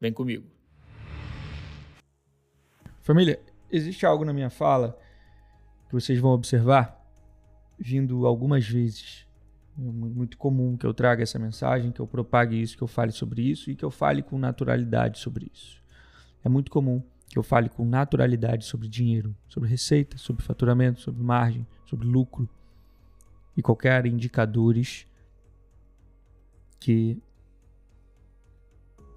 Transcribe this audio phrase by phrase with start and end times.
[0.00, 0.46] Vem comigo.
[3.02, 4.98] Família, existe algo na minha fala
[5.88, 6.98] que vocês vão observar
[7.78, 9.26] vindo algumas vezes.
[9.78, 13.12] É muito comum que eu traga essa mensagem, que eu propague isso, que eu fale
[13.12, 15.82] sobre isso e que eu fale com naturalidade sobre isso.
[16.44, 21.22] É muito comum que eu fale com naturalidade sobre dinheiro, sobre receita, sobre faturamento, sobre
[21.22, 22.48] margem, sobre lucro
[23.56, 25.06] e qualquer indicadores
[26.80, 27.20] que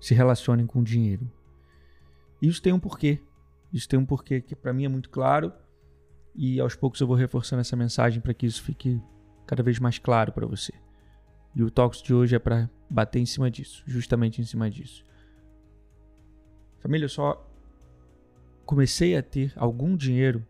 [0.02, 1.32] se relacionem com dinheiro.
[2.42, 3.22] Isso tem um porquê.
[3.72, 5.54] Isso tem um porquê que para mim é muito claro
[6.36, 9.00] e aos poucos eu vou reforçando essa mensagem para que isso fique
[9.46, 10.74] cada vez mais claro para você.
[11.56, 15.06] E o Talks de hoje é para bater em cima disso, justamente em cima disso.
[16.80, 17.48] Família, eu só
[18.66, 20.46] comecei a ter algum dinheiro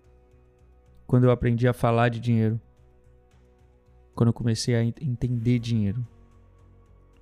[1.06, 2.62] quando eu aprendi a falar de dinheiro.
[4.16, 6.06] Quando eu comecei a entender dinheiro.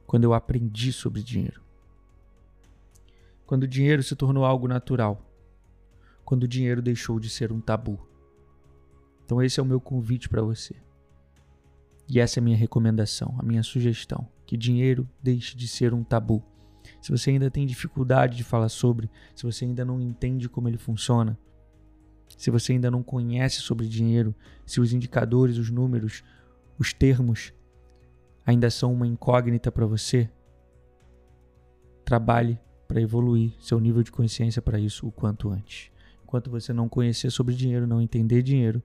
[0.06, 1.69] Quando eu aprendi sobre dinheiro.
[3.50, 5.28] Quando o dinheiro se tornou algo natural.
[6.24, 8.00] Quando o dinheiro deixou de ser um tabu.
[9.26, 10.76] Então esse é o meu convite para você.
[12.08, 16.04] E essa é a minha recomendação, a minha sugestão, que dinheiro deixe de ser um
[16.04, 16.44] tabu.
[17.02, 20.78] Se você ainda tem dificuldade de falar sobre, se você ainda não entende como ele
[20.78, 21.36] funciona,
[22.38, 26.24] se você ainda não conhece sobre dinheiro, se os indicadores, os números,
[26.78, 27.52] os termos
[28.46, 30.30] ainda são uma incógnita para você,
[32.06, 35.92] trabalhe para evoluir seu nível de consciência para isso o quanto antes.
[36.24, 38.82] Enquanto você não conhecer sobre dinheiro, não entender dinheiro,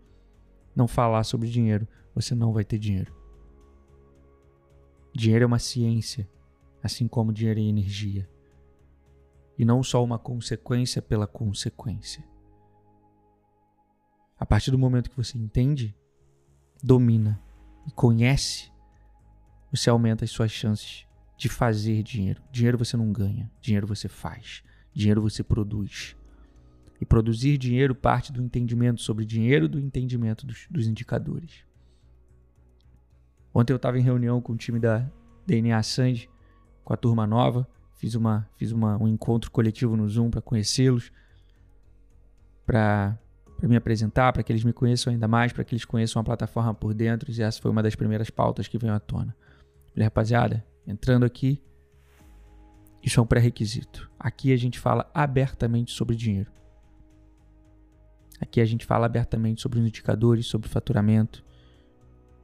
[0.76, 3.14] não falar sobre dinheiro, você não vai ter dinheiro.
[5.14, 6.28] Dinheiro é uma ciência,
[6.82, 8.28] assim como dinheiro é energia.
[9.56, 12.22] E não só uma consequência pela consequência.
[14.38, 15.96] A partir do momento que você entende,
[16.82, 17.42] domina
[17.86, 18.70] e conhece,
[19.70, 21.06] você aumenta as suas chances
[21.36, 22.42] de fazer dinheiro.
[22.50, 24.62] Dinheiro você não ganha, dinheiro você faz,
[24.92, 26.16] dinheiro você produz.
[27.00, 31.64] E produzir dinheiro parte do entendimento sobre dinheiro, do entendimento dos, dos indicadores.
[33.52, 35.08] Ontem eu estava em reunião com o time da
[35.46, 36.28] DNA Sand,
[36.84, 37.68] com a turma nova.
[37.96, 41.12] Fiz, uma, fiz uma, um encontro coletivo no Zoom para conhecê-los,
[42.66, 43.18] para
[43.62, 46.74] me apresentar, para que eles me conheçam ainda mais, para que eles conheçam a plataforma
[46.74, 47.30] por dentro.
[47.30, 49.34] E essa foi uma das primeiras pautas que veio à tona.
[49.92, 51.60] Falei, rapaziada, entrando aqui,
[53.02, 54.10] isso é um pré-requisito.
[54.18, 56.50] Aqui a gente fala abertamente sobre dinheiro.
[58.40, 61.44] Aqui a gente fala abertamente sobre os indicadores, sobre faturamento.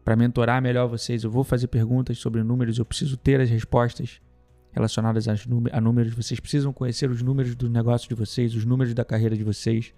[0.05, 4.21] Para mentorar melhor vocês, eu vou fazer perguntas sobre números, eu preciso ter as respostas
[4.73, 6.15] relacionadas a números.
[6.15, 9.93] Vocês precisam conhecer os números do negócio de vocês, os números da carreira de vocês.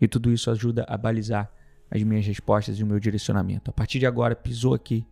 [0.00, 1.52] E tudo isso ajuda a balizar
[1.90, 3.70] as minhas respostas e o meu direcionamento.
[3.70, 5.06] A partir de agora, pisou aqui,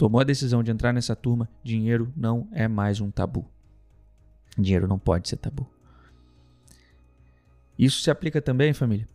[0.00, 3.46] tomou a decisão de entrar nessa turma, dinheiro não é mais um tabu.
[4.56, 5.68] Dinheiro não pode ser tabu.
[7.78, 9.06] Isso se aplica também, família.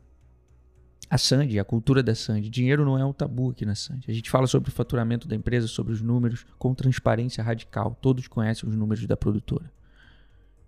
[1.10, 2.52] A Sandy, a cultura da Sandy.
[2.52, 4.12] Dinheiro não é um tabu aqui na Sandy.
[4.12, 7.98] A gente fala sobre o faturamento da empresa, sobre os números, com transparência radical.
[8.00, 9.74] Todos conhecem os números da produtora.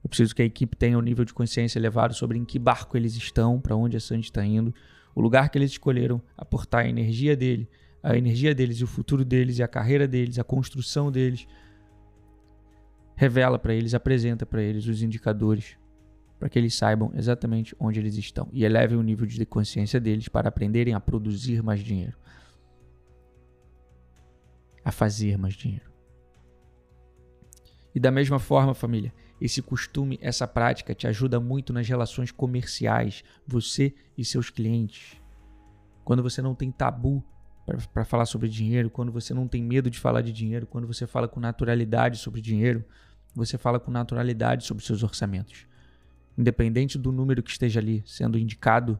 [0.03, 2.97] Eu preciso que a equipe tenha um nível de consciência elevado sobre em que barco
[2.97, 4.73] eles estão, para onde a Sandy está indo,
[5.13, 7.69] o lugar que eles escolheram aportar a energia dele,
[8.07, 11.45] a energia deles e o futuro deles e a carreira deles, a construção deles.
[13.15, 15.77] Revela para eles, apresenta para eles os indicadores
[16.39, 20.29] para que eles saibam exatamente onde eles estão e elevem o nível de consciência deles
[20.29, 22.15] para aprenderem a produzir mais dinheiro,
[24.85, 25.91] a fazer mais dinheiro.
[27.93, 29.11] E da mesma forma, família,
[29.41, 35.19] esse costume, essa prática te ajuda muito nas relações comerciais, você e seus clientes.
[36.05, 37.25] Quando você não tem tabu
[37.93, 41.05] para falar sobre dinheiro, quando você não tem medo de falar de dinheiro, quando você
[41.05, 42.83] fala com naturalidade sobre dinheiro,
[43.35, 45.67] você fala com naturalidade sobre seus orçamentos
[46.37, 48.99] independente do número que esteja ali sendo indicado,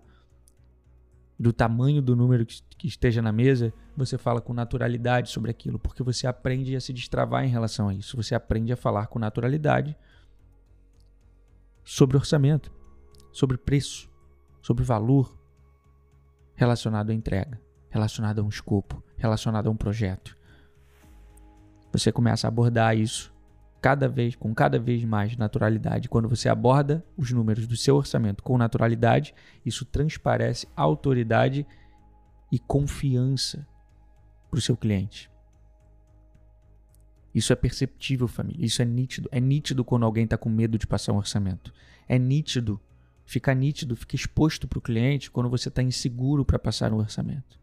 [1.40, 6.02] do tamanho do número que esteja na mesa, você fala com naturalidade sobre aquilo, porque
[6.02, 8.18] você aprende a se destravar em relação a isso.
[8.18, 9.96] Você aprende a falar com naturalidade
[11.84, 12.74] sobre orçamento,
[13.32, 14.10] sobre preço,
[14.64, 15.38] sobre valor
[16.56, 20.36] relacionado à entrega, relacionado a um escopo, relacionado a um projeto.
[21.92, 23.34] Você começa a abordar isso
[23.82, 26.10] cada vez com cada vez mais naturalidade.
[26.10, 29.34] Quando você aborda os números do seu orçamento com naturalidade,
[29.66, 31.66] isso transparece autoridade
[32.52, 33.68] e confiança
[34.50, 35.30] para o seu cliente.
[37.34, 38.66] Isso é perceptível, família.
[38.66, 39.30] Isso é nítido.
[39.32, 41.72] É nítido quando alguém está com medo de passar um orçamento.
[42.08, 42.82] É nítido.
[43.26, 47.60] Fica nítido, fica exposto para o cliente quando você está inseguro para passar um orçamento.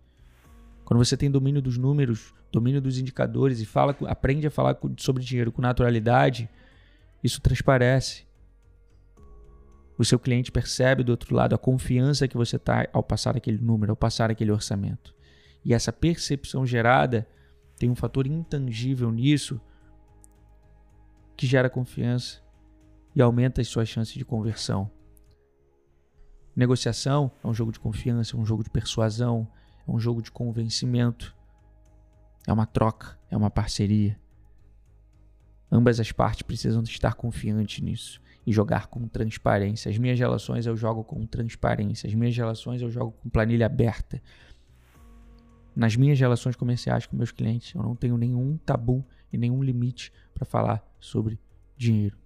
[0.85, 5.23] Quando você tem domínio dos números, domínio dos indicadores e fala, aprende a falar sobre
[5.23, 6.49] dinheiro com naturalidade,
[7.23, 8.27] isso transparece.
[9.97, 13.59] O seu cliente percebe do outro lado a confiança que você está ao passar aquele
[13.59, 15.15] número, ao passar aquele orçamento.
[15.65, 17.27] E essa percepção gerada
[17.79, 19.61] tem um fator intangível nisso
[21.37, 22.43] que gera confiança
[23.15, 24.91] e aumenta as suas chances de conversão.
[26.55, 29.49] Negociação é um jogo de confiança, é um jogo de persuasão,
[29.87, 31.35] é um jogo de convencimento,
[32.47, 34.19] é uma troca, é uma parceria.
[35.71, 39.91] Ambas as partes precisam estar confiantes nisso e jogar com transparência.
[39.91, 44.23] As minhas relações eu jogo com transparência, as minhas relações eu jogo com planilha aberta.
[45.75, 50.13] Nas minhas relações comerciais com meus clientes, eu não tenho nenhum tabu e nenhum limite
[50.33, 51.41] para falar sobre
[51.77, 52.24] dinheiro.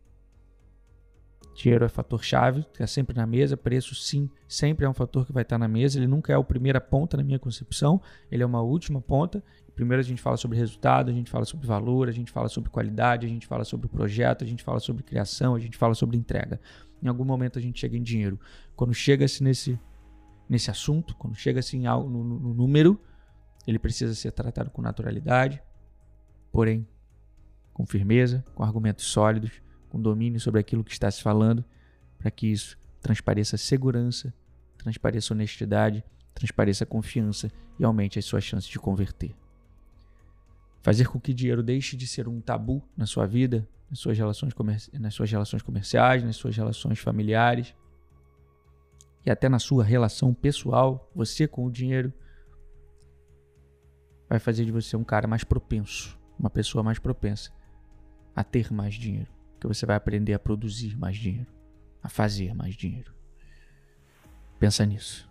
[1.58, 3.56] Dinheiro é fator chave, está sempre na mesa.
[3.56, 5.99] Preço, sim, sempre é um fator que vai estar na mesa.
[5.99, 8.00] Ele nunca é a primeira ponta na minha concepção,
[8.31, 9.43] ele é uma última ponta.
[9.75, 12.70] Primeiro a gente fala sobre resultado, a gente fala sobre valor, a gente fala sobre
[12.70, 16.16] qualidade, a gente fala sobre projeto, a gente fala sobre criação, a gente fala sobre
[16.16, 16.60] entrega.
[17.02, 18.38] Em algum momento a gente chega em dinheiro.
[18.76, 19.76] Quando chega-se nesse,
[20.49, 23.00] nesse assunto, quando chega-se no, no, no número,
[23.66, 25.61] ele precisa ser tratado com naturalidade,
[26.52, 26.87] porém
[27.75, 31.64] com firmeza, com argumentos sólidos com domínio sobre aquilo que está se falando,
[32.19, 34.32] para que isso transpareça segurança,
[34.76, 36.05] transpareça honestidade,
[36.35, 39.35] transpareça confiança e aumente as suas chances de converter.
[40.82, 44.55] Fazer com que dinheiro deixe de ser um tabu na sua vida, nas suas relações,
[44.93, 47.75] nas suas relações comerciais, nas suas relações familiares
[49.25, 52.12] e até na sua relação pessoal, você com o dinheiro,
[54.29, 57.50] vai fazer de você um cara mais propenso, uma pessoa mais propensa
[58.35, 61.52] a ter mais dinheiro que você vai aprender a produzir mais dinheiro,
[62.02, 63.14] a fazer mais dinheiro.
[64.58, 65.28] Pensa nisso.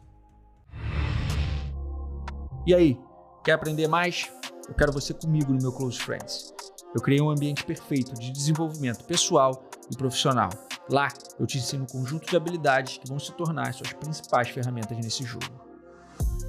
[2.66, 3.00] E aí,
[3.44, 4.32] quer aprender mais?
[4.68, 6.54] Eu quero você comigo no meu Close Friends.
[6.94, 10.50] Eu criei um ambiente perfeito de desenvolvimento pessoal e profissional.
[10.90, 11.10] Lá,
[11.40, 15.24] eu te ensino um conjunto de habilidades que vão se tornar suas principais ferramentas nesse
[15.24, 15.67] jogo.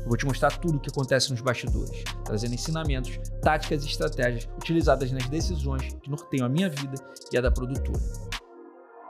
[0.02, 4.48] Eu vou te mostrar tudo o que acontece nos bastidores, trazendo ensinamentos, táticas e estratégias
[4.56, 6.94] utilizadas nas decisões que norteiam a minha vida
[7.32, 8.00] e a da produtora.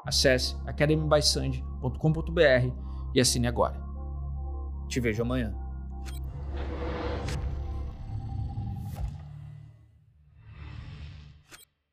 [0.05, 2.73] Acesse academybysand.com.br
[3.15, 3.81] e assine agora.
[4.89, 5.68] Te vejo amanhã.